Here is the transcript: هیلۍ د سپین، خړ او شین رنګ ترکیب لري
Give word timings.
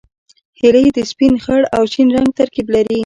هیلۍ 0.59 0.87
د 0.97 0.99
سپین، 1.11 1.33
خړ 1.43 1.61
او 1.75 1.83
شین 1.91 2.07
رنګ 2.17 2.29
ترکیب 2.39 2.67
لري 2.75 2.99